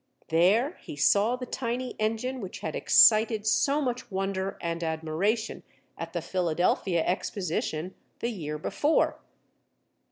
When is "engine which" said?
1.99-2.61